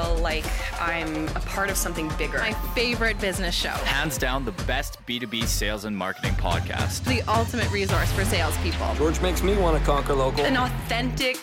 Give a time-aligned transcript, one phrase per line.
[0.00, 0.44] feel like
[0.80, 2.38] I'm a part of something bigger.
[2.38, 3.70] My favorite business show.
[3.70, 7.04] Hands down, the best B2B sales and marketing podcast.
[7.04, 8.94] The ultimate resource for salespeople.
[8.96, 10.44] George makes me want to conquer local.
[10.44, 11.36] An authentic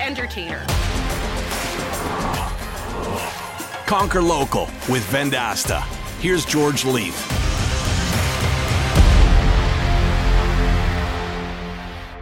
[0.00, 0.64] entertainer.
[3.86, 5.82] Conquer Local with Vendasta.
[6.18, 7.14] Here's George Leith.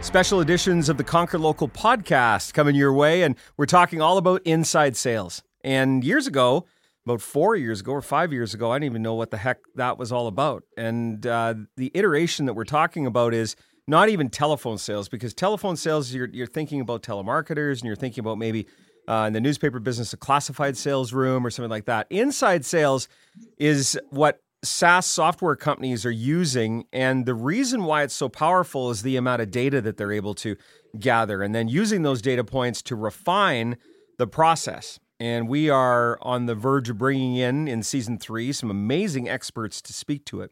[0.01, 4.41] Special editions of the Conquer Local podcast coming your way, and we're talking all about
[4.45, 5.41] inside sales.
[5.63, 6.65] And years ago,
[7.05, 9.59] about four years ago or five years ago, I didn't even know what the heck
[9.75, 10.63] that was all about.
[10.77, 13.55] And uh, the iteration that we're talking about is
[13.87, 18.21] not even telephone sales, because telephone sales, you're, you're thinking about telemarketers and you're thinking
[18.21, 18.67] about maybe
[19.07, 22.07] uh, in the newspaper business, a classified sales room or something like that.
[22.09, 23.09] Inside sales
[23.57, 26.85] is what SaaS software companies are using.
[26.93, 30.33] And the reason why it's so powerful is the amount of data that they're able
[30.35, 30.55] to
[30.97, 33.75] gather and then using those data points to refine
[34.17, 34.99] the process.
[35.23, 39.81] And we are on the verge of bringing in, in season three, some amazing experts
[39.83, 40.51] to speak to it.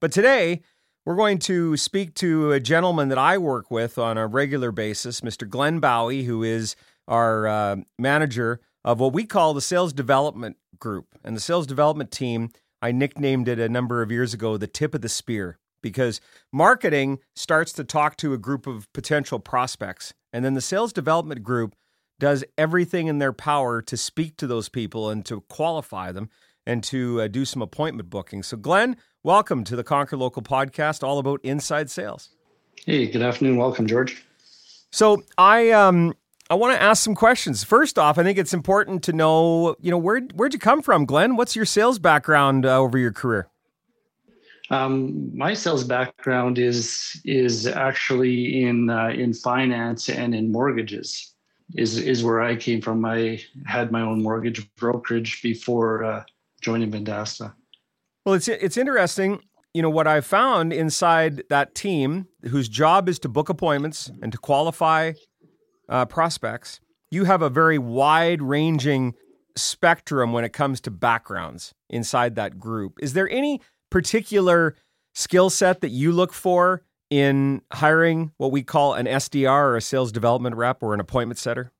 [0.00, 0.60] But today,
[1.04, 5.22] we're going to speak to a gentleman that I work with on a regular basis,
[5.22, 5.48] Mr.
[5.48, 6.76] Glenn Bowie, who is
[7.08, 11.06] our uh, manager of what we call the sales development group.
[11.24, 12.50] And the sales development team
[12.80, 16.20] I nicknamed it a number of years ago the tip of the spear because
[16.52, 20.14] marketing starts to talk to a group of potential prospects.
[20.32, 21.74] And then the sales development group
[22.22, 26.30] does everything in their power to speak to those people and to qualify them
[26.64, 28.44] and to uh, do some appointment booking.
[28.44, 32.30] So, Glenn, welcome to the Conquer Local podcast, all about inside sales.
[32.86, 33.56] Hey, good afternoon.
[33.56, 34.24] Welcome, George.
[34.92, 36.14] So, I um,
[36.48, 37.64] I want to ask some questions.
[37.64, 41.06] First off, I think it's important to know, you know, where where'd you come from,
[41.06, 41.34] Glenn?
[41.34, 43.48] What's your sales background uh, over your career?
[44.70, 51.31] Um, my sales background is is actually in uh, in finance and in mortgages.
[51.74, 53.04] Is is where I came from.
[53.04, 56.24] I had my own mortgage brokerage before uh,
[56.60, 57.54] joining Vendasta.
[58.24, 59.40] Well, it's it's interesting.
[59.74, 64.30] You know what I found inside that team, whose job is to book appointments and
[64.32, 65.12] to qualify
[65.88, 66.80] uh, prospects,
[67.10, 69.14] you have a very wide ranging
[69.56, 72.98] spectrum when it comes to backgrounds inside that group.
[73.00, 74.76] Is there any particular
[75.14, 76.82] skill set that you look for
[77.12, 81.38] in hiring what we call an SDR or a sales development rep or an appointment
[81.38, 81.70] setter?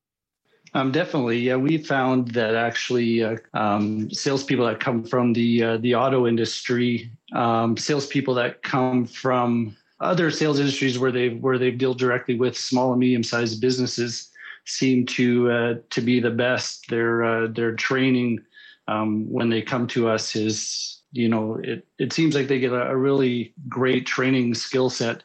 [0.75, 1.55] Um, definitely, yeah.
[1.55, 7.11] We found that actually, uh, um, salespeople that come from the uh, the auto industry,
[7.33, 12.55] um, salespeople that come from other sales industries where they where they deal directly with
[12.55, 14.29] small and medium sized businesses
[14.65, 16.87] seem to uh, to be the best.
[16.89, 18.39] Their uh, their training
[18.87, 22.73] um, when they come to us is you know it it seems like they get
[22.73, 25.23] a, a really great training skill set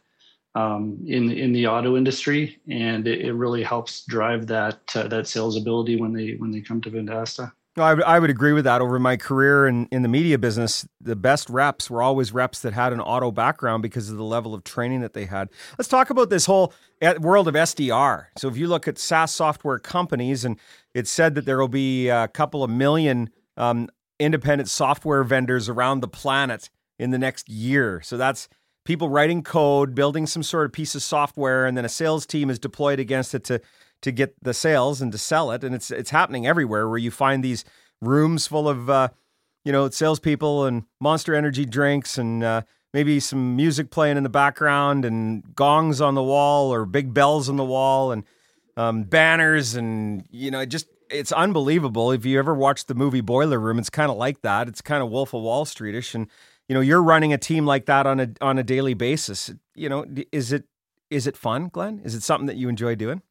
[0.55, 5.27] um, in in the auto industry, and it, it really helps drive that uh, that
[5.27, 7.53] sales ability when they when they come to Vendasta.
[7.77, 8.81] No, I, I would agree with that.
[8.81, 12.73] Over my career in, in the media business, the best reps were always reps that
[12.73, 15.49] had an auto background because of the level of training that they had.
[15.79, 18.27] Let's talk about this whole eh, world of SDR.
[18.37, 20.59] So, if you look at SaaS software companies, and
[20.93, 23.89] it's said that there will be a couple of million um,
[24.19, 28.01] independent software vendors around the planet in the next year.
[28.03, 28.49] So, that's
[28.85, 32.51] people writing code, building some sort of piece of software, and then a sales team
[32.51, 33.61] is deployed against it to
[34.03, 35.65] to get the sales and to sell it.
[35.65, 37.65] And it's it's happening everywhere where you find these
[38.01, 39.09] rooms full of uh,
[39.65, 42.63] you know salespeople and Monster Energy drinks and uh,
[42.95, 47.49] maybe some music playing in the background and gongs on the wall or big bells
[47.49, 48.25] on the wall and
[48.77, 52.13] um, banners and you know just it's unbelievable.
[52.13, 54.69] If you ever watched the movie Boiler Room, it's kind of like that.
[54.69, 56.29] It's kind of Wolf of Wall Streetish, and
[56.69, 59.51] you know you're running a team like that on a on a daily basis.
[59.75, 60.65] You know, is it
[61.11, 62.01] is it fun, Glenn?
[62.05, 63.23] Is it something that you enjoy doing?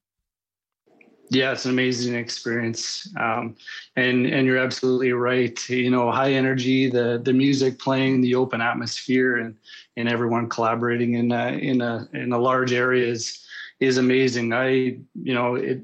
[1.29, 3.57] Yeah, it's an amazing experience, um,
[3.97, 5.69] and and you're absolutely right.
[5.69, 9.55] You know, high energy, the the music playing, the open atmosphere, and
[9.97, 13.45] and everyone collaborating in a, in a in a large area is
[13.81, 14.53] is amazing.
[14.53, 15.81] I you know it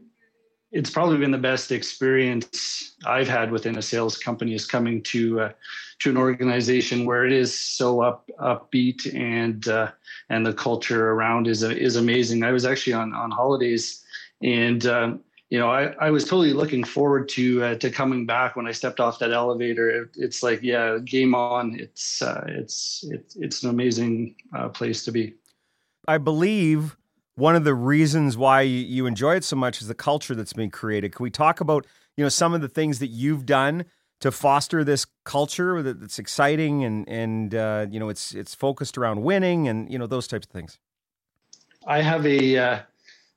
[0.74, 5.42] it's probably been the best experience I've had within a sales company is coming to
[5.42, 5.52] uh,
[6.00, 9.92] to an organization where it is so up upbeat and uh,
[10.30, 12.44] and the culture around is is amazing.
[12.44, 14.04] I was actually on on holidays
[14.42, 14.86] and.
[14.86, 18.66] Um, you know, I, I was totally looking forward to uh, to coming back when
[18.66, 19.88] I stepped off that elevator.
[19.88, 21.80] It, it's like, yeah, game on.
[21.80, 25.36] It's uh, it's it's it's an amazing uh, place to be.
[26.08, 26.98] I believe
[27.35, 30.69] one of the reasons why you enjoy it so much is the culture that's being
[30.69, 31.13] created.
[31.13, 31.85] Can we talk about
[32.15, 33.85] you know some of the things that you've done
[34.19, 39.24] to foster this culture that's exciting and and uh, you know it's it's focused around
[39.24, 40.77] winning and you know those types of things?
[41.85, 42.80] I have a uh,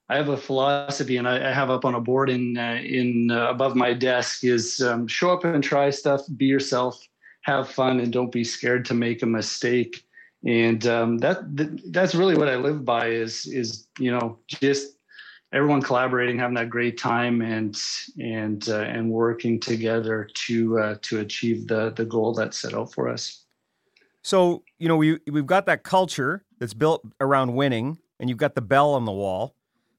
[0.09, 3.31] I have a philosophy, and I, I have up on a board in uh, in
[3.31, 7.01] uh, above my desk is um, show up and try stuff, be yourself,
[7.43, 10.06] have fun, and don't be scared to make a mistake.
[10.47, 11.39] And um, that
[11.91, 14.97] that's really what I live by is is you know just
[15.53, 17.77] everyone collaborating, having that great time, and
[18.19, 22.93] and uh, and working together to uh, to achieve the the goal that's set out
[22.93, 23.45] for us.
[24.23, 28.55] So you know we we've got that culture that's built around winning, and you've got
[28.55, 29.57] the bell on the wall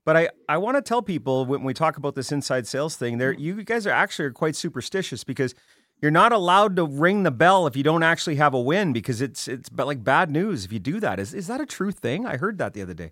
[0.08, 3.18] but I, I want to tell people when we talk about this inside sales thing,
[3.18, 5.54] there you guys are actually quite superstitious because
[6.02, 9.22] you're not allowed to ring the bell if you don't actually have a win because
[9.22, 11.20] it's it's like bad news if you do that.
[11.20, 12.26] Is is that a true thing?
[12.26, 13.12] I heard that the other day.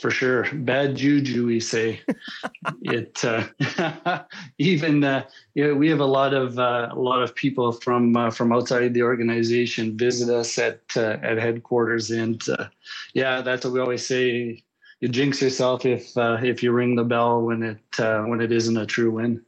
[0.00, 1.46] For sure, bad juju.
[1.46, 2.00] We say
[2.82, 3.22] it.
[3.24, 4.22] Uh,
[4.58, 5.24] even uh,
[5.54, 8.52] you know, we have a lot of uh, a lot of people from uh, from
[8.52, 12.68] outside the organization visit us at uh, at headquarters, and uh,
[13.12, 14.62] yeah, that's what we always say
[15.00, 18.52] you jinx yourself if uh, if you ring the bell when it uh, when it
[18.52, 19.44] isn't a true win.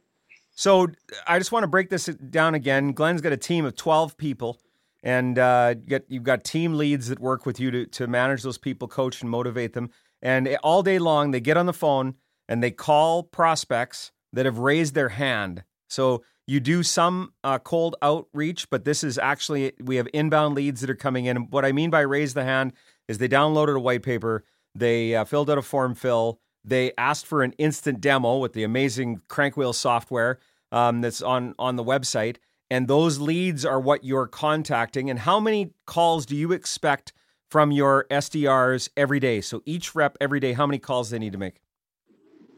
[0.53, 0.87] So
[1.27, 2.93] I just want to break this down again.
[2.93, 4.59] Glenn's got a team of twelve people,
[5.01, 8.57] and uh, you you've got team leads that work with you to to manage those
[8.57, 9.89] people, coach and motivate them.
[10.21, 12.15] And all day long, they get on the phone
[12.47, 15.63] and they call prospects that have raised their hand.
[15.89, 20.81] So you do some uh, cold outreach, but this is actually we have inbound leads
[20.81, 21.49] that are coming in.
[21.49, 22.73] What I mean by raise the hand
[23.07, 24.45] is they downloaded a white paper
[24.75, 26.39] they uh, filled out a form fill.
[26.63, 30.39] They asked for an instant demo with the amazing Crankwheel software
[30.71, 32.37] um, that's on on the website.
[32.69, 35.09] And those leads are what you're contacting.
[35.09, 37.13] And how many calls do you expect
[37.51, 39.41] from your SDRs every day?
[39.41, 41.61] So each rep every day, how many calls they need to make?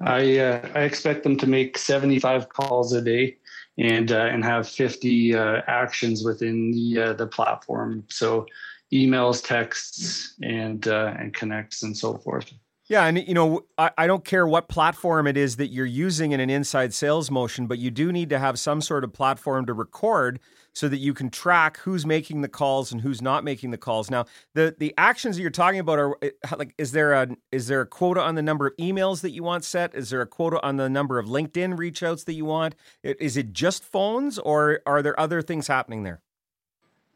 [0.01, 3.37] I uh, I expect them to make 75 calls a day
[3.77, 8.03] and uh, and have 50 uh, actions within the uh, the platform.
[8.09, 8.45] So
[8.93, 12.53] emails, texts, and uh, and connects and so forth.
[12.87, 16.33] Yeah, and you know, I, I don't care what platform it is that you're using
[16.33, 19.65] in an inside sales motion, but you do need to have some sort of platform
[19.65, 20.39] to record
[20.71, 24.11] so that you can track who's making the calls and who's not making the calls.
[24.11, 26.15] Now, the the actions that you're talking about are
[26.57, 29.41] like is there a is there a quota on the number of emails that you
[29.41, 29.95] want set?
[29.95, 32.75] Is there a quota on the number of LinkedIn reach outs that you want?
[33.01, 36.21] Is it just phones or are there other things happening there?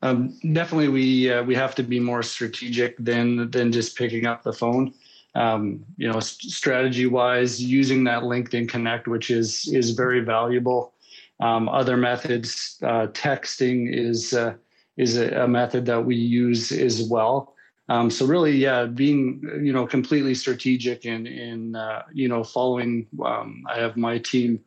[0.02, 4.42] Um, definitely, we uh, we have to be more strategic than than just picking up
[4.42, 4.96] the phone.
[5.36, 10.94] Um, you know, strategy wise, using that LinkedIn Connect, which is is very valuable.
[11.40, 14.56] Um, other methods, uh, texting is uh,
[14.98, 17.54] is a, a, method that we use as well.
[17.88, 23.08] Um, so really, yeah, being you know completely strategic and in uh, you know following.
[23.24, 24.60] Um, I have my team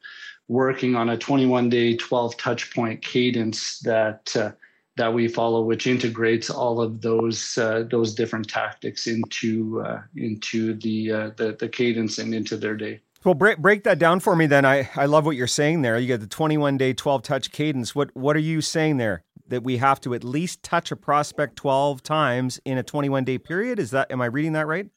[0.49, 4.53] working on a 21 day, 12 touch point cadence that uh,
[4.97, 10.75] that we follow, which integrates all of those uh, those different tactics into uh, into
[10.75, 13.01] the, uh, the the cadence and into their day.
[13.25, 14.47] Well, break break that down for me.
[14.47, 15.99] Then I I love what you're saying there.
[15.99, 17.95] You got the 21 day, 12 touch cadence.
[17.95, 19.25] What what are you saying there?
[19.49, 23.39] That we have to at least touch a prospect 12 times in a 21 day
[23.39, 23.79] period.
[23.79, 24.89] Is that am I reading that right?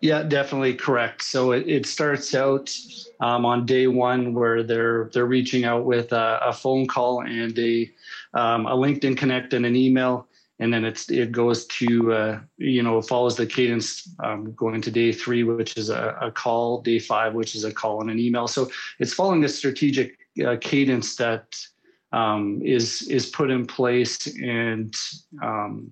[0.00, 1.22] Yeah, definitely correct.
[1.22, 2.74] So it, it starts out
[3.20, 7.58] um, on day one where they're they're reaching out with a, a phone call and
[7.58, 7.90] a
[8.34, 10.28] um, a LinkedIn connect and an email,
[10.60, 14.90] and then it's it goes to uh, you know follows the cadence um, going to
[14.90, 18.20] day three, which is a, a, call, day five, which is a call and an
[18.20, 18.46] email.
[18.46, 18.70] So
[19.00, 20.16] it's following a strategic
[20.46, 21.58] uh, cadence that
[22.12, 24.94] um, is is put in place and
[25.42, 25.90] um,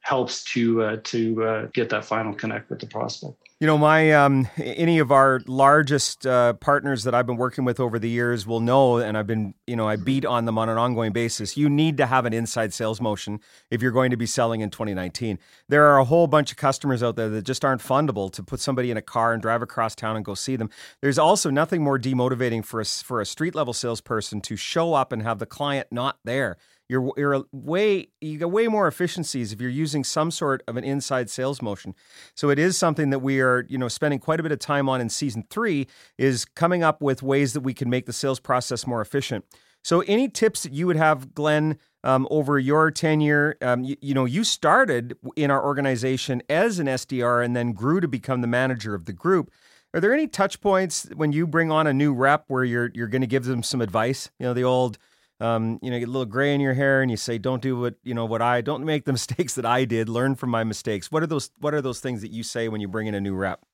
[0.00, 3.45] helps to uh, to uh, get that final connect with the prospect.
[3.58, 7.80] You know, my um, any of our largest uh, partners that I've been working with
[7.80, 10.68] over the years will know, and I've been, you know, I beat on them on
[10.68, 11.56] an ongoing basis.
[11.56, 14.68] You need to have an inside sales motion if you're going to be selling in
[14.68, 15.38] 2019.
[15.70, 18.60] There are a whole bunch of customers out there that just aren't fundable to put
[18.60, 20.68] somebody in a car and drive across town and go see them.
[21.00, 25.12] There's also nothing more demotivating for a, for a street level salesperson to show up
[25.12, 29.60] and have the client not there you're you're way you get way more efficiencies if
[29.60, 31.94] you're using some sort of an inside sales motion.
[32.34, 34.88] So it is something that we are you know spending quite a bit of time
[34.88, 35.86] on in season three
[36.18, 39.44] is coming up with ways that we can make the sales process more efficient.
[39.82, 41.78] So any tips that you would have, Glenn?
[42.04, 46.86] Um, over your tenure, um, you, you, know, you started in our organization as an
[46.86, 49.50] SDR and then grew to become the manager of the group.
[49.92, 53.08] Are there any touch points when you bring on a new rep where you're you're
[53.08, 54.30] going to give them some advice?
[54.38, 54.98] You know, the old
[55.40, 57.78] um, you know, get a little gray in your hair, and you say, "Don't do
[57.78, 60.08] what you know what I don't make the mistakes that I did.
[60.08, 61.50] Learn from my mistakes." What are those?
[61.58, 63.64] What are those things that you say when you bring in a new rep?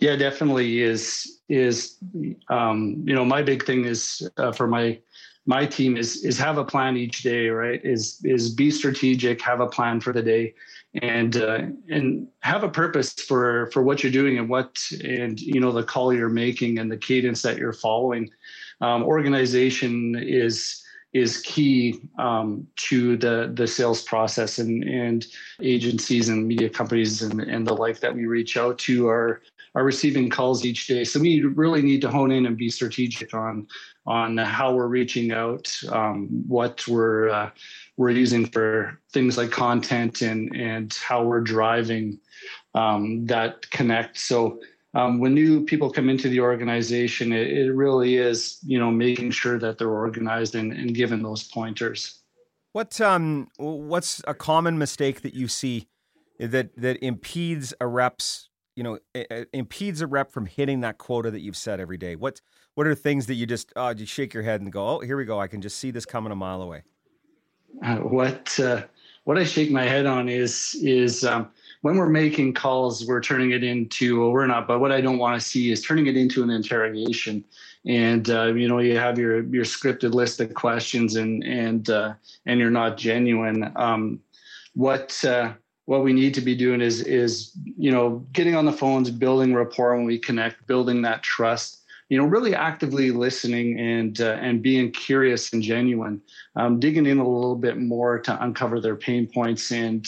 [0.00, 1.96] Yeah, definitely is is
[2.48, 4.98] um, you know my big thing is uh, for my
[5.46, 7.80] my team is is have a plan each day, right?
[7.84, 10.54] Is is be strategic, have a plan for the day,
[11.02, 15.60] and uh, and have a purpose for for what you're doing and what and you
[15.60, 18.28] know the call you're making and the cadence that you're following.
[18.80, 25.26] Um, organization is is key um, to the the sales process and and
[25.62, 29.40] agencies and media companies and, and the like that we reach out to are
[29.74, 31.04] are receiving calls each day.
[31.04, 33.66] So we really need to hone in and be strategic on
[34.06, 37.50] on how we're reaching out, um, what we're uh,
[37.96, 42.18] we're using for things like content and and how we're driving
[42.74, 44.18] um, that connect.
[44.18, 44.60] So
[44.96, 49.30] um, when new people come into the organization, it, it, really is you know making
[49.30, 52.22] sure that they're organized and, and given those pointers.
[52.72, 55.88] What um what's a common mistake that you see
[56.40, 58.98] that that impedes a rep's you know
[59.52, 62.16] impedes a rep from hitting that quota that you've set every day?
[62.16, 62.40] What
[62.74, 65.18] what are things that you just oh, you shake your head and go, oh, here
[65.18, 66.84] we go, I can just see this coming a mile away?
[67.82, 68.84] Uh, what uh,
[69.24, 71.50] what I shake my head on is is um,
[71.86, 75.18] when we're making calls, we're turning it into well, we're not, but what I don't
[75.18, 77.44] want to see is turning it into an interrogation.
[77.86, 82.14] And uh, you know, you have your your scripted list of questions, and and uh,
[82.44, 83.70] and you're not genuine.
[83.76, 84.18] Um,
[84.74, 85.52] what uh,
[85.84, 89.54] what we need to be doing is is you know getting on the phones, building
[89.54, 94.62] rapport when we connect, building that trust you know, really actively listening and uh, and
[94.62, 96.22] being curious and genuine,
[96.54, 100.06] um, digging in a little bit more to uncover their pain points and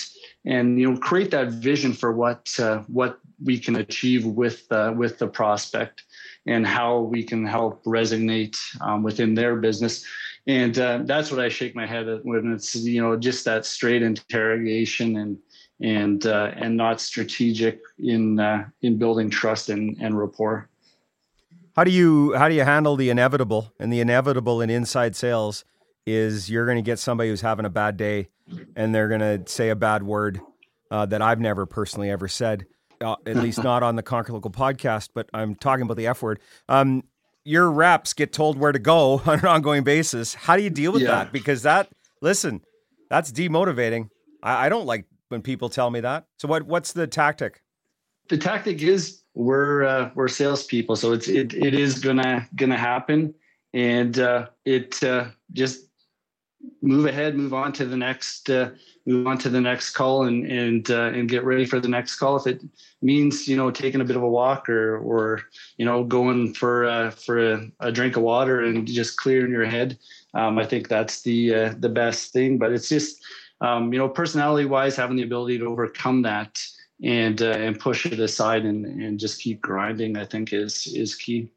[0.49, 4.93] and you know create that vision for what uh, what we can achieve with uh,
[4.97, 6.03] with the prospect
[6.47, 10.05] and how we can help resonate um, within their business.
[10.47, 13.67] And uh, that's what I shake my head at when it's you know just that
[13.67, 15.39] straight interrogation and
[15.81, 20.69] and uh, and not strategic in uh, in building trust and, and rapport.
[21.77, 23.73] How do you how do you handle the inevitable?
[23.79, 25.65] And the inevitable in inside sales
[26.07, 28.29] is you're going to get somebody who's having a bad day,
[28.77, 30.41] and they're going to say a bad word
[30.91, 32.67] uh, that I've never personally ever said,
[33.01, 35.11] uh, at least not on the Conquer Local podcast.
[35.15, 36.41] But I'm talking about the F word.
[36.69, 37.05] Um,
[37.45, 40.35] your reps get told where to go on an ongoing basis.
[40.35, 41.11] How do you deal with yeah.
[41.11, 41.33] that?
[41.33, 41.89] Because that
[42.21, 42.63] listen,
[43.11, 44.11] that's demotivating.
[44.43, 46.27] I, I don't like when people tell me that.
[46.39, 47.63] So what what's the tactic?
[48.29, 53.35] The tactic is we're uh, we're salespeople, so it's it it is gonna gonna happen,
[53.73, 55.88] and uh, it uh, just
[56.83, 58.71] move ahead, move on to the next uh,
[59.07, 62.17] move on to the next call, and and uh, and get ready for the next
[62.17, 62.37] call.
[62.37, 62.63] If it
[63.03, 65.43] means you know taking a bit of a walk or or
[65.77, 69.67] you know going for uh, for a, a drink of water and just clearing your
[69.67, 69.99] head,
[70.35, 72.59] um, I think that's the uh, the best thing.
[72.59, 73.23] But it's just
[73.61, 76.61] um, you know personality wise, having the ability to overcome that
[77.03, 81.15] and uh, and push it aside and and just keep grinding i think is is
[81.15, 81.49] key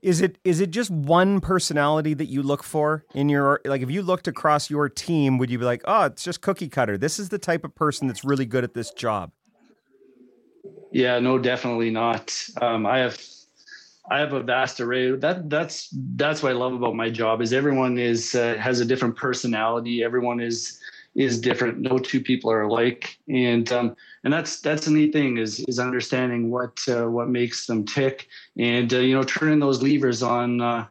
[0.00, 3.90] is it is it just one personality that you look for in your like if
[3.90, 6.96] you looked across your team would you be like oh it's just cookie cutter.
[6.96, 9.32] This is the type of person that's really good at this job
[10.92, 12.36] yeah no definitely not.
[12.60, 13.20] Um, i have
[14.10, 15.16] i have a vast array.
[15.16, 18.84] That that's that's what i love about my job is everyone is uh, has a
[18.84, 20.04] different personality.
[20.04, 20.78] Everyone is
[21.14, 21.80] is different.
[21.80, 25.78] No two people are alike, and um, and that's that's the neat thing is is
[25.78, 30.60] understanding what uh, what makes them tick, and uh, you know turning those levers on
[30.60, 30.86] uh,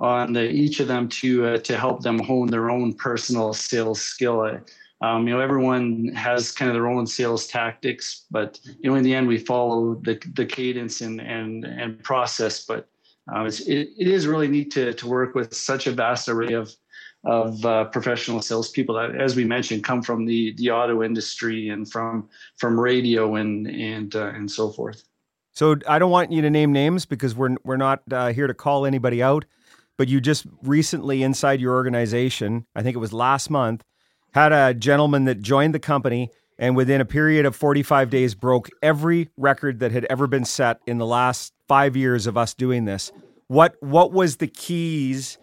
[0.00, 4.00] on the, each of them to uh, to help them hone their own personal sales
[4.00, 4.60] skill.
[5.02, 9.04] Um, you know, everyone has kind of their own sales tactics, but you know, in
[9.04, 12.64] the end, we follow the the cadence and and and process.
[12.64, 12.88] But
[13.32, 16.54] um, it's, it, it is really neat to to work with such a vast array
[16.54, 16.74] of
[17.24, 21.90] of uh, professional salespeople that, as we mentioned, come from the the auto industry and
[21.90, 25.04] from from radio and and uh, and so forth.
[25.52, 28.54] So I don't want you to name names because we're we're not uh, here to
[28.54, 29.44] call anybody out.
[29.96, 33.84] But you just recently inside your organization, I think it was last month,
[34.32, 38.70] had a gentleman that joined the company and within a period of 45 days broke
[38.82, 42.86] every record that had ever been set in the last 5 years of us doing
[42.86, 43.12] this.
[43.48, 45.36] What what was the keys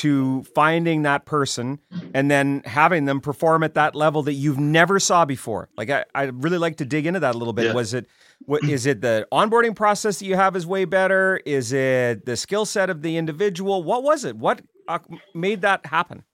[0.00, 1.78] to finding that person
[2.14, 5.68] and then having them perform at that level that you've never saw before.
[5.76, 7.66] Like I, I really like to dig into that a little bit.
[7.66, 7.74] Yeah.
[7.74, 8.06] Was it
[8.46, 11.38] what is it the onboarding process that you have is way better?
[11.44, 13.82] Is it the skill set of the individual?
[13.82, 14.36] What was it?
[14.36, 15.00] What uh,
[15.34, 16.24] made that happen?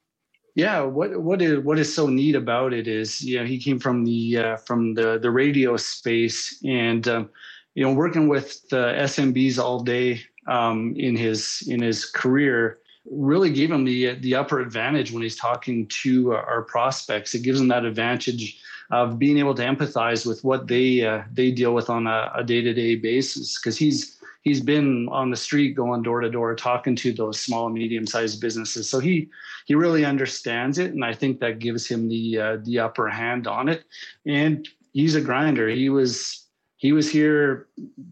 [0.54, 3.80] Yeah, what what is what is so neat about it is you know he came
[3.80, 7.30] from the uh, from the the radio space and um,
[7.74, 12.78] you know working with the SMBs all day um, in his in his career
[13.10, 17.34] really gave him the the upper advantage when he's talking to our prospects.
[17.34, 18.60] It gives him that advantage
[18.90, 22.60] of being able to empathize with what they uh, they deal with on a day
[22.62, 23.58] to day basis.
[23.58, 27.68] Because he's he's been on the street going door to door talking to those small
[27.68, 28.88] medium sized businesses.
[28.88, 29.28] So he
[29.66, 33.46] he really understands it and i think that gives him the uh, the upper hand
[33.46, 33.84] on it.
[34.24, 35.68] And he's a grinder.
[35.68, 36.45] He was
[36.76, 37.68] he was here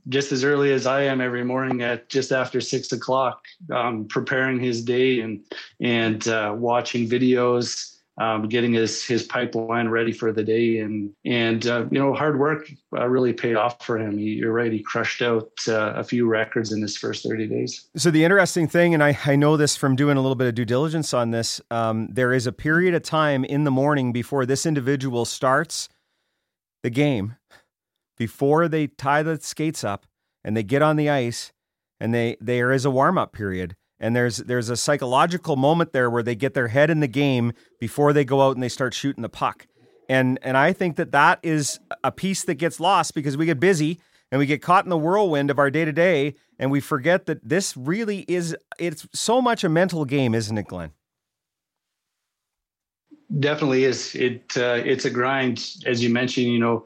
[0.09, 4.59] just as early as I am every morning at just after six o'clock, um, preparing
[4.59, 5.45] his day and
[5.81, 11.67] and uh, watching videos, um, getting his his pipeline ready for the day, and and
[11.67, 14.17] uh, you know hard work uh, really paid off for him.
[14.17, 17.91] He, you're right, he crushed out uh, a few records in his first thirty days.
[17.97, 20.55] So the interesting thing, and I I know this from doing a little bit of
[20.55, 24.47] due diligence on this, um, there is a period of time in the morning before
[24.47, 25.91] this individual starts
[26.83, 27.37] the game
[28.17, 30.07] before they tie the skates up
[30.45, 31.53] and they get on the ice
[32.01, 33.77] and they there is a warm up period.
[34.01, 37.53] And there's there's a psychological moment there where they get their head in the game
[37.81, 39.67] before they go out and they start shooting the puck.
[40.09, 43.61] And and I think that that is a piece that gets lost because we get
[43.61, 46.81] busy and we get caught in the whirlwind of our day to day and we
[46.81, 50.91] forget that this really is it's so much a mental game isn't it Glenn?
[53.41, 54.15] Definitely is.
[54.15, 55.77] It uh, it's a grind.
[55.87, 56.85] As you mentioned you know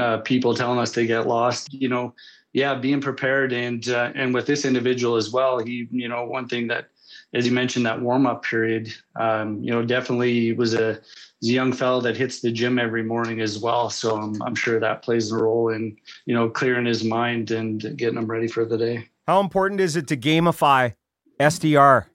[0.00, 1.72] uh, people telling us they get lost.
[1.72, 2.14] You know,
[2.52, 5.58] yeah, being prepared and uh, and with this individual as well.
[5.58, 6.88] He, you know, one thing that,
[7.34, 8.92] as you mentioned, that warm up period.
[9.18, 11.00] Um, you know, definitely was a,
[11.40, 13.90] was a young fellow that hits the gym every morning as well.
[13.90, 17.96] So I'm I'm sure that plays a role in you know clearing his mind and
[17.96, 19.08] getting him ready for the day.
[19.26, 20.94] How important is it to gamify
[21.38, 22.06] SDR?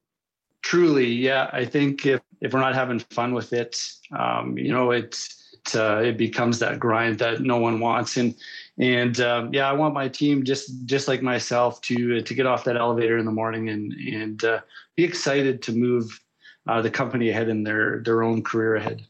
[0.63, 1.49] Truly, yeah.
[1.53, 3.79] I think if if we're not having fun with it,
[4.17, 5.42] um, you know, it's
[5.75, 8.17] uh, it becomes that grind that no one wants.
[8.17, 8.35] And
[8.77, 12.63] and um, yeah, I want my team just just like myself to to get off
[12.65, 14.61] that elevator in the morning and and uh,
[14.95, 16.19] be excited to move
[16.67, 19.05] uh, the company ahead in their their own career ahead.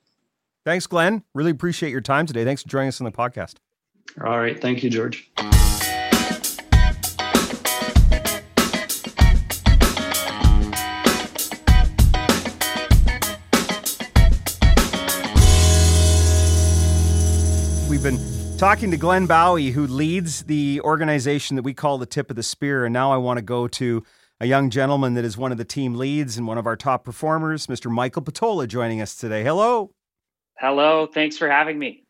[0.65, 1.23] Thanks, Glenn.
[1.33, 2.45] Really appreciate your time today.
[2.45, 3.55] Thanks for joining us on the podcast.
[4.23, 5.31] All right, thank you, George.
[17.93, 22.31] We've been talking to Glenn Bowie, who leads the organization that we call the Tip
[22.31, 22.85] of the Spear.
[22.85, 24.03] And now I want to go to
[24.39, 27.03] a young gentleman that is one of the team leads and one of our top
[27.03, 27.91] performers, Mr.
[27.91, 29.43] Michael Patola, joining us today.
[29.43, 29.91] Hello.
[30.57, 31.05] Hello.
[31.05, 32.03] Thanks for having me.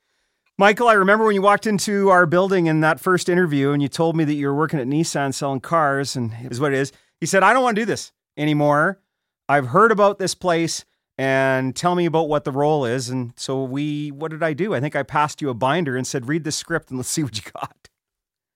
[0.58, 3.90] Michael, I remember when you walked into our building in that first interview and you
[3.90, 6.94] told me that you were working at Nissan selling cars, and is what it is.
[7.20, 9.02] He said, I don't want to do this anymore.
[9.50, 10.86] I've heard about this place
[11.18, 13.10] and tell me about what the role is.
[13.10, 14.74] And so we, what did I do?
[14.74, 17.24] I think I passed you a binder and said, read the script and let's see
[17.24, 17.90] what you got.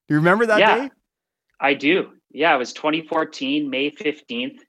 [0.08, 0.90] Do you remember that yeah, day?
[1.60, 2.12] I do.
[2.32, 4.60] Yeah, it was 2014, May 15th.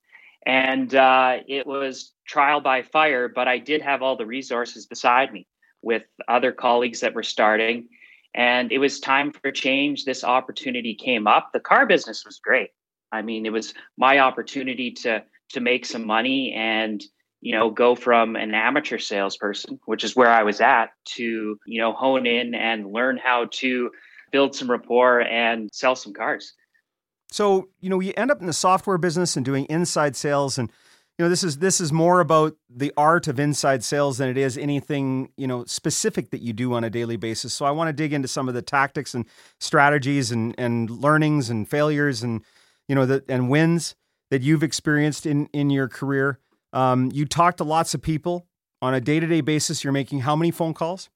[0.46, 5.32] And uh, it was trial by fire, but I did have all the resources beside
[5.32, 5.46] me
[5.82, 7.88] with other colleagues that were starting.
[8.34, 10.04] And it was time for change.
[10.04, 11.50] This opportunity came up.
[11.52, 12.70] The car business was great.
[13.10, 17.02] I mean, it was my opportunity to to make some money and
[17.40, 21.80] you know, go from an amateur salesperson, which is where I was at, to, you
[21.80, 23.90] know, hone in and learn how to
[24.32, 26.52] build some rapport and sell some cars.
[27.30, 30.70] So, you know, you end up in the software business and doing inside sales and
[31.18, 34.36] you know, this is this is more about the art of inside sales than it
[34.36, 37.52] is anything, you know, specific that you do on a daily basis.
[37.52, 39.26] So I want to dig into some of the tactics and
[39.58, 42.44] strategies and and learnings and failures and
[42.86, 43.96] you know, the and wins
[44.30, 46.38] that you've experienced in in your career.
[46.72, 48.46] Um, you talk to lots of people
[48.82, 49.82] on a day to day basis.
[49.84, 51.08] You're making how many phone calls?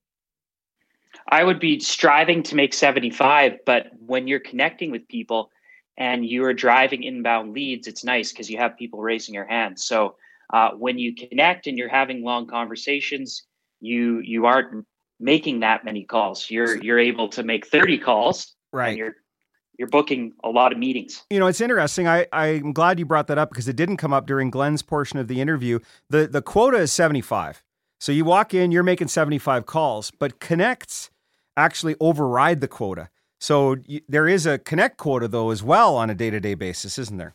[1.29, 5.51] I would be striving to make 75, but when you're connecting with people
[5.99, 9.85] and you are driving inbound leads, it's nice because you have people raising your hands.
[9.85, 10.17] So
[10.53, 13.43] uh, when you connect and you're having long conversations,
[13.81, 14.87] you you aren't
[15.21, 16.51] making that many calls.
[16.51, 18.55] You're you're able to make 30 calls.
[18.73, 18.97] Right.
[18.97, 19.17] you're
[19.79, 21.25] you're booking a lot of meetings.
[21.31, 22.07] You know, it's interesting.
[22.07, 25.19] I, I'm glad you brought that up because it didn't come up during Glenn's portion
[25.19, 25.79] of the interview.
[26.11, 27.63] The the quota is 75.
[27.99, 31.11] So you walk in, you're making 75 calls, but connects
[31.57, 33.11] actually override the quota.
[33.39, 37.17] So you, there is a connect quota though as well on a day-to-day basis, isn't
[37.17, 37.35] there?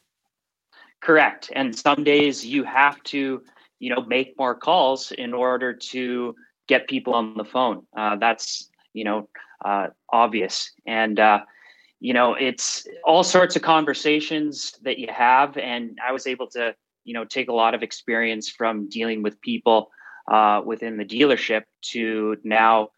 [1.02, 1.52] Correct.
[1.56, 3.42] And some days you have to,
[3.80, 6.36] you know, make more calls in order to
[6.68, 7.86] get people on the phone.
[7.96, 9.30] Uh, that's, you know,
[9.64, 10.72] uh, obvious.
[10.86, 11.42] And uh,
[12.00, 16.76] you know it's all sorts of conversations that you have and i was able to
[17.04, 19.90] you know take a lot of experience from dealing with people
[20.32, 22.90] uh, within the dealership to now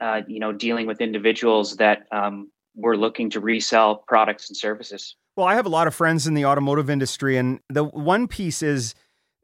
[0.00, 5.16] uh, you know dealing with individuals that um, were looking to resell products and services.
[5.36, 8.62] Well i have a lot of friends in the automotive industry and the one piece
[8.62, 8.94] is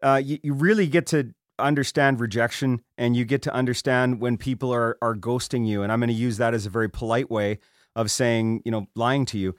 [0.02, 4.72] uh, you, you really get to understand rejection and you get to understand when people
[4.72, 7.58] are are ghosting you and i'm going to use that as a very polite way
[7.96, 9.54] of saying, you know, lying to you.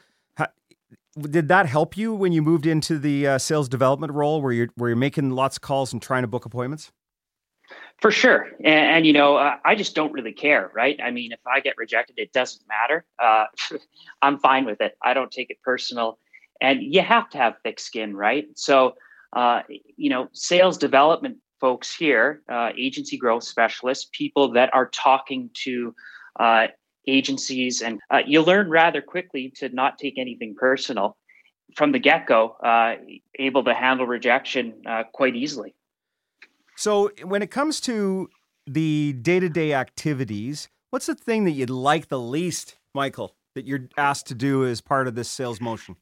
[1.20, 4.70] did that help you when you moved into the uh, sales development role, where you're
[4.76, 6.92] where you're making lots of calls and trying to book appointments?
[8.02, 11.00] For sure, and, and you know, uh, I just don't really care, right?
[11.02, 13.06] I mean, if I get rejected, it doesn't matter.
[13.20, 13.46] Uh,
[14.22, 14.98] I'm fine with it.
[15.02, 16.18] I don't take it personal,
[16.60, 18.48] and you have to have thick skin, right?
[18.56, 18.96] So,
[19.34, 25.52] uh, you know, sales development folks here, uh, agency growth specialists, people that are talking
[25.54, 25.94] to
[26.40, 26.68] uh,
[27.08, 31.18] agencies, and uh, you learn rather quickly to not take anything personal
[31.76, 32.96] from the get go, uh,
[33.40, 35.74] able to handle rejection uh, quite easily.
[36.76, 38.30] So, when it comes to
[38.66, 43.66] the day to day activities, what's the thing that you'd like the least, Michael, that
[43.66, 45.96] you're asked to do as part of this sales motion?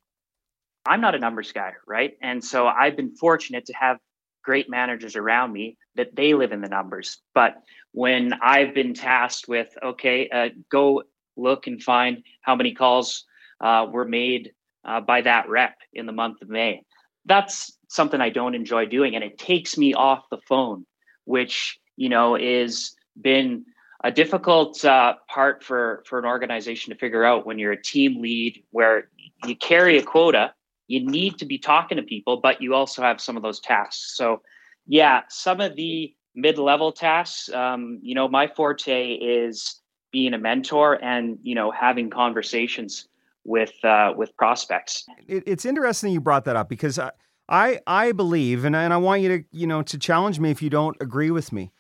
[0.86, 2.14] I'm not a numbers guy, right?
[2.22, 3.98] And so I've been fortunate to have
[4.44, 7.18] great managers around me that they live in the numbers.
[7.34, 11.04] But when I've been tasked with, okay, uh, go
[11.36, 13.26] look and find how many calls
[13.62, 14.52] uh, were made
[14.86, 16.84] uh, by that rep in the month of May,
[17.26, 19.16] that's something I don't enjoy doing.
[19.16, 20.86] And it takes me off the phone,
[21.26, 23.66] which, you know, is been
[24.04, 28.22] a difficult uh, part for, for an organization to figure out when you're a team
[28.22, 29.10] lead where
[29.46, 30.54] you carry a quota
[30.90, 34.18] you need to be talking to people, but you also have some of those tasks.
[34.18, 34.42] So,
[34.88, 40.98] yeah, some of the mid-level tasks, um, you know, my forte is being a mentor
[41.04, 43.08] and you know having conversations
[43.46, 45.06] with uh, with prospects.
[45.28, 47.12] It, it's interesting you brought that up because I
[47.48, 50.60] I, I believe, and, and I want you to you know to challenge me if
[50.62, 51.72] you don't agree with me.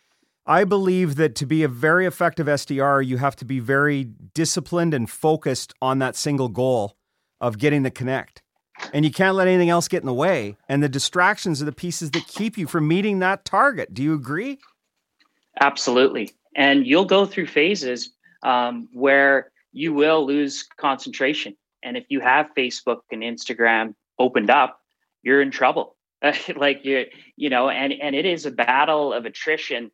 [0.45, 4.93] I believe that to be a very effective SDR, you have to be very disciplined
[4.93, 6.95] and focused on that single goal
[7.41, 8.41] of getting the connect
[8.93, 10.57] and you can't let anything else get in the way.
[10.67, 13.93] And the distractions are the pieces that keep you from meeting that target.
[13.93, 14.59] Do you agree?
[15.59, 16.31] Absolutely.
[16.55, 18.11] And you'll go through phases
[18.43, 21.55] um, where you will lose concentration.
[21.83, 24.79] And if you have Facebook and Instagram opened up,
[25.23, 25.95] you're in trouble.
[26.55, 27.05] like you,
[27.37, 29.89] you know, and and it is a battle of attrition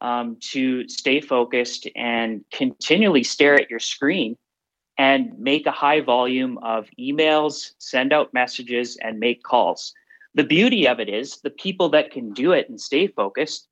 [0.00, 4.36] um, to stay focused and continually stare at your screen
[4.98, 9.92] and make a high volume of emails, send out messages, and make calls.
[10.34, 13.68] The beauty of it is the people that can do it and stay focused,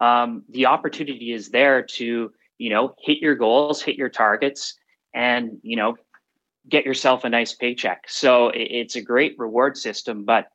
[0.00, 4.74] um, the opportunity is there to, you know, hit your goals, hit your targets,
[5.14, 5.96] and, you know,
[6.68, 8.04] get yourself a nice paycheck.
[8.08, 10.48] So it's a great reward system, but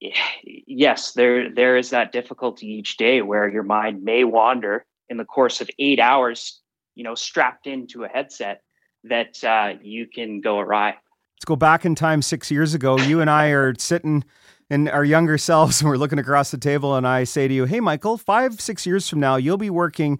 [0.42, 5.24] yes, there there is that difficulty each day where your mind may wander in the
[5.24, 6.60] course of eight hours,
[6.94, 8.62] you know, strapped into a headset
[9.08, 10.90] that uh, you can go awry.
[11.36, 12.98] Let's go back in time six years ago.
[12.98, 14.24] You and I are sitting
[14.70, 17.64] in our younger selves and we're looking across the table and I say to you,
[17.64, 20.18] Hey Michael, five, six years from now, you'll be working,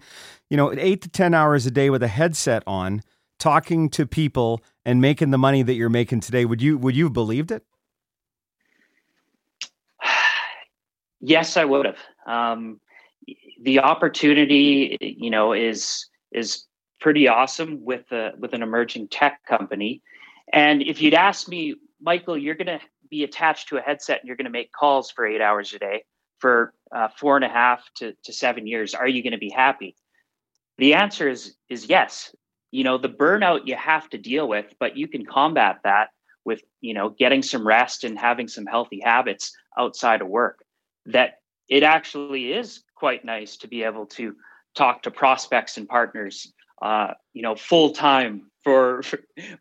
[0.49, 3.01] you know, eight to ten hours a day with a headset on,
[3.39, 6.45] talking to people and making the money that you're making today.
[6.45, 7.63] Would you would you have believed it?
[11.19, 11.99] yes, I would have.
[12.25, 12.79] Um,
[13.61, 16.65] the opportunity, you know, is is
[16.99, 20.01] pretty awesome with a, with an emerging tech company.
[20.51, 22.79] And if you'd asked me, Michael, you're going to
[23.09, 25.79] be attached to a headset and you're going to make calls for eight hours a
[25.79, 26.03] day
[26.39, 28.93] for uh, four and a half to, to seven years.
[28.93, 29.95] Are you going to be happy?
[30.77, 32.35] The answer is is yes.
[32.71, 36.09] You know the burnout you have to deal with, but you can combat that
[36.45, 40.63] with you know getting some rest and having some healthy habits outside of work.
[41.05, 44.35] That it actually is quite nice to be able to
[44.75, 49.01] talk to prospects and partners uh, you know, full time for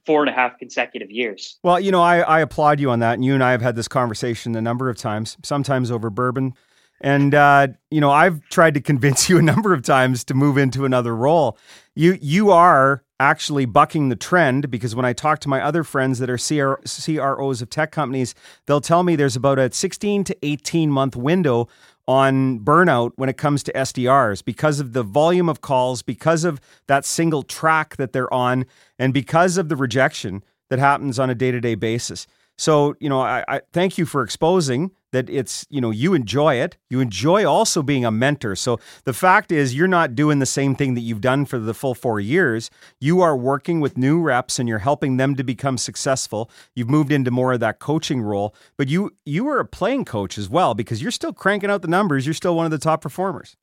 [0.05, 1.59] four and a half consecutive years.
[1.63, 3.15] Well, you know, I, I applaud you on that.
[3.15, 6.55] And you and I have had this conversation a number of times, sometimes over bourbon.
[7.01, 10.59] And uh, you know, I've tried to convince you a number of times to move
[10.59, 11.59] into another role.
[11.95, 16.19] You you are actually bucking the trend because when I talk to my other friends
[16.19, 18.35] that are CR, CROs of tech companies,
[18.67, 21.69] they'll tell me there's about a 16 to 18 month window
[22.09, 26.61] on burnout when it comes to SDRs because of the volume of calls, because of
[26.87, 28.65] that single track that they're on,
[28.99, 32.27] and because of the rejection that happens on a day to day basis.
[32.59, 36.57] So, you know, I, I, thank you for exposing that it's, you know, you enjoy
[36.57, 36.77] it.
[36.91, 38.55] You enjoy also being a mentor.
[38.55, 41.73] So the fact is, you're not doing the same thing that you've done for the
[41.73, 42.71] full four years.
[43.01, 46.51] You are working with new reps and you're helping them to become successful.
[46.75, 50.37] You've moved into more of that coaching role, but you you are a playing coach
[50.37, 52.27] as well because you're still cranking out the numbers.
[52.27, 53.57] You're still one of the top performers.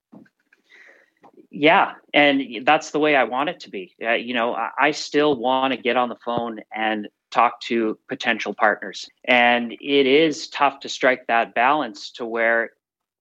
[1.52, 3.94] Yeah, and that's the way I want it to be.
[4.04, 8.54] Uh, you know, I still want to get on the phone and talk to potential
[8.54, 9.08] partners.
[9.26, 12.72] And it is tough to strike that balance to where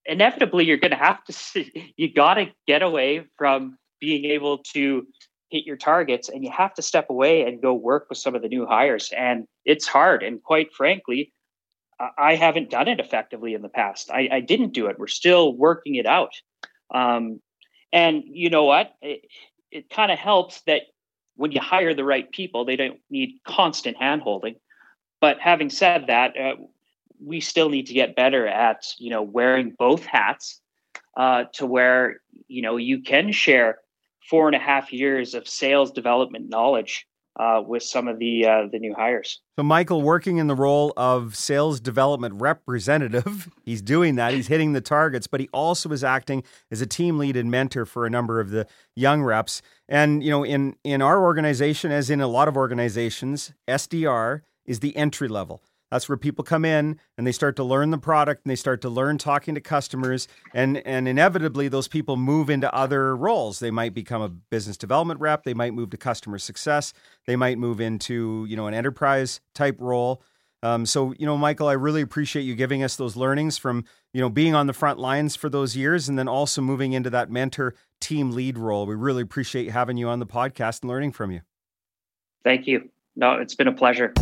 [0.04, 4.58] inevitably you're going to have to see, you got to get away from being able
[4.58, 5.06] to
[5.50, 8.42] hit your targets and you have to step away and go work with some of
[8.42, 9.12] the new hires.
[9.16, 10.22] And it's hard.
[10.22, 11.32] And quite frankly
[12.18, 14.10] i haven't done it effectively in the past.
[14.10, 14.98] I, I didn't do it.
[14.98, 16.32] We're still working it out.
[16.92, 17.40] Um,
[17.92, 18.92] and you know what?
[19.00, 19.22] It,
[19.70, 20.82] it kind of helps that
[21.36, 24.56] when you hire the right people they don't need constant handholding.
[25.20, 26.56] But having said that uh,
[27.24, 30.60] we still need to get better at you know wearing both hats
[31.16, 33.78] uh, to where you know you can share
[34.28, 37.06] four and a half years of sales development knowledge
[37.38, 39.40] uh, with some of the uh, the new hires.
[39.56, 44.34] So Michael, working in the role of sales development representative, he's doing that.
[44.34, 47.86] He's hitting the targets, but he also is acting as a team lead and mentor
[47.86, 49.62] for a number of the young reps.
[49.88, 54.80] And you know, in in our organization, as in a lot of organizations, SDR is
[54.80, 55.62] the entry level.
[55.92, 58.80] That's where people come in and they start to learn the product and they start
[58.80, 60.26] to learn talking to customers.
[60.54, 63.58] And, and inevitably, those people move into other roles.
[63.58, 65.44] They might become a business development rep.
[65.44, 66.94] They might move to customer success.
[67.26, 70.22] They might move into, you know, an enterprise type role.
[70.62, 74.22] Um, so, you know, Michael, I really appreciate you giving us those learnings from, you
[74.22, 77.30] know, being on the front lines for those years and then also moving into that
[77.30, 78.86] mentor team lead role.
[78.86, 81.42] We really appreciate having you on the podcast and learning from you.
[82.44, 82.88] Thank you.
[83.14, 84.14] No, it's been a pleasure.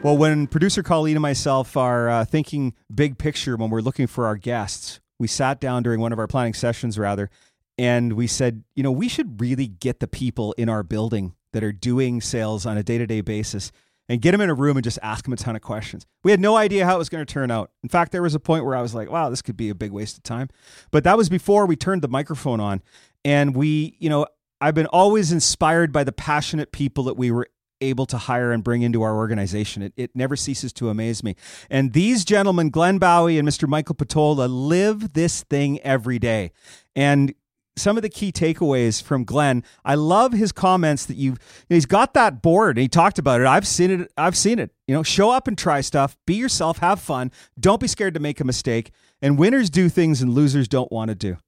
[0.00, 4.26] Well, when producer Colleen and myself are uh, thinking big picture when we're looking for
[4.26, 7.30] our guests, we sat down during one of our planning sessions, rather,
[7.76, 11.64] and we said, you know, we should really get the people in our building that
[11.64, 13.72] are doing sales on a day to day basis
[14.08, 16.06] and get them in a room and just ask them a ton of questions.
[16.24, 17.70] We had no idea how it was going to turn out.
[17.82, 19.74] In fact, there was a point where I was like, wow, this could be a
[19.74, 20.48] big waste of time.
[20.90, 22.82] But that was before we turned the microphone on.
[23.24, 24.26] And we, you know,
[24.60, 27.48] I've been always inspired by the passionate people that we were
[27.80, 29.82] able to hire and bring into our organization.
[29.82, 31.36] It, it never ceases to amaze me.
[31.70, 33.68] And these gentlemen, Glenn Bowie and Mr.
[33.68, 36.50] Michael Patola, live this thing every day.
[36.96, 37.34] And
[37.78, 39.64] some of the key takeaways from Glenn.
[39.84, 41.38] I love his comments that you've
[41.68, 43.46] he's got that board and he talked about it.
[43.46, 44.12] I've seen it.
[44.16, 44.70] I've seen it.
[44.86, 46.16] You know, show up and try stuff.
[46.26, 46.78] Be yourself.
[46.78, 47.32] Have fun.
[47.58, 48.90] Don't be scared to make a mistake.
[49.20, 51.38] And winners do things and losers don't want to do.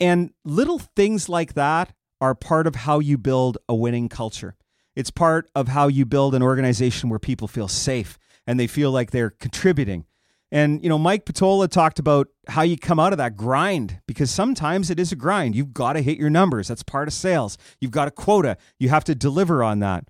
[0.00, 4.56] And little things like that are part of how you build a winning culture.
[4.96, 8.90] It's part of how you build an organization where people feel safe and they feel
[8.90, 10.04] like they're contributing.
[10.52, 14.30] And, you know, Mike Patola talked about how you come out of that grind because
[14.30, 15.56] sometimes it is a grind.
[15.56, 16.68] You've got to hit your numbers.
[16.68, 17.58] That's part of sales.
[17.80, 18.56] You've got a quota.
[18.78, 20.08] You have to deliver on that.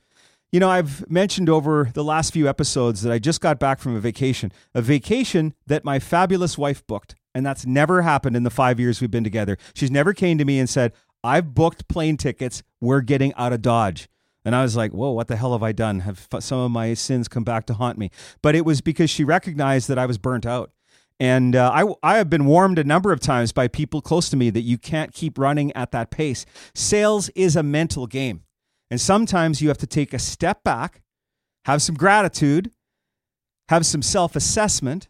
[0.53, 3.97] You know, I've mentioned over the last few episodes that I just got back from
[3.97, 7.15] a vacation, a vacation that my fabulous wife booked.
[7.35, 9.57] And that's never happened in the five years we've been together.
[9.75, 10.93] She's never came to me and said,
[11.25, 12.63] I've booked plane tickets.
[12.81, 14.09] We're getting out of Dodge.
[14.45, 16.01] And I was like, whoa, what the hell have I done?
[16.01, 18.11] Have some of my sins come back to haunt me?
[18.43, 20.71] But it was because she recognized that I was burnt out.
[21.21, 24.37] And uh, I, I have been warned a number of times by people close to
[24.37, 26.45] me that you can't keep running at that pace.
[26.75, 28.43] Sales is a mental game.
[28.91, 31.03] And sometimes you have to take a step back,
[31.65, 32.73] have some gratitude,
[33.69, 35.09] have some self assessment,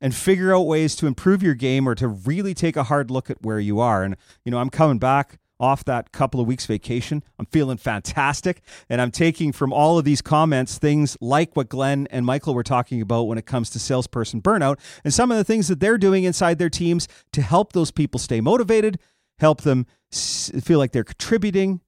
[0.00, 3.30] and figure out ways to improve your game or to really take a hard look
[3.30, 4.02] at where you are.
[4.02, 7.22] And, you know, I'm coming back off that couple of weeks vacation.
[7.38, 8.62] I'm feeling fantastic.
[8.88, 12.62] And I'm taking from all of these comments things like what Glenn and Michael were
[12.62, 15.98] talking about when it comes to salesperson burnout and some of the things that they're
[15.98, 18.98] doing inside their teams to help those people stay motivated,
[19.38, 21.80] help them feel like they're contributing.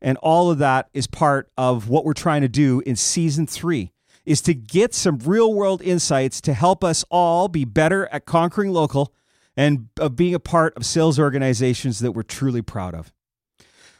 [0.00, 3.92] And all of that is part of what we're trying to do in season three
[4.24, 8.70] is to get some real world insights to help us all be better at conquering
[8.70, 9.12] local
[9.58, 13.12] and of being a part of sales organizations that we're truly proud of.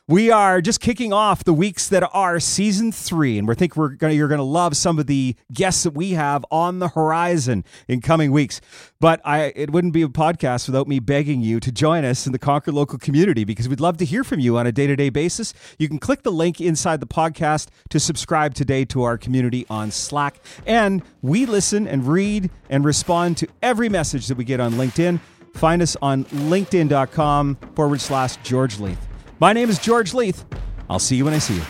[0.07, 3.91] We are just kicking off the weeks that are season three, and we think we're
[3.91, 8.01] gonna you're gonna love some of the guests that we have on the horizon in
[8.01, 8.63] coming weeks.
[9.01, 12.33] But I it wouldn't be a podcast without me begging you to join us in
[12.33, 15.53] the Conquer local community because we'd love to hear from you on a day-to-day basis.
[15.79, 19.91] You can click the link inside the podcast to subscribe today to our community on
[19.91, 20.41] Slack.
[20.65, 25.21] And we listen and read and respond to every message that we get on LinkedIn.
[25.55, 29.07] Find us on linkedin.com forward slash George Leith.
[29.41, 30.45] My name is George Leith.
[30.91, 31.63] I'll see you when I see you.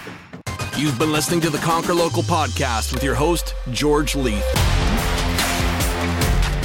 [0.76, 4.44] You've been listening to the Conquer Local podcast with your host, George Leith.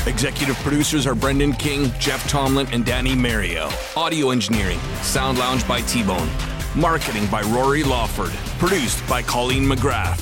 [0.05, 3.69] Executive producers are Brendan King, Jeff Tomlin, and Danny Mario.
[3.95, 6.29] Audio engineering, Sound Lounge by T Bone.
[6.75, 8.31] Marketing by Rory Lawford.
[8.59, 10.19] Produced by Colleen McGrath.